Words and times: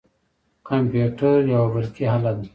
کمپیوتر 0.67 1.37
یوه 1.53 1.67
برقي 1.73 2.03
اله 2.15 2.31
ده. 2.39 2.47